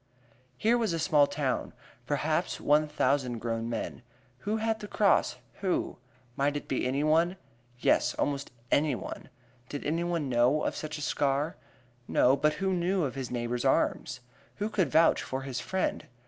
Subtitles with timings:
[0.57, 1.73] Here was a small town
[2.07, 4.01] perhaps one thousand grown men.
[4.39, 5.97] Who had the cross who?
[6.35, 7.37] Might it be anyone?
[7.77, 9.29] Yes, almost anyone!
[9.69, 11.55] Did anyone know of such a scar?
[12.07, 14.21] No, but who knew of his neighbor's arms?
[14.55, 16.07] Who could vouch for his friend?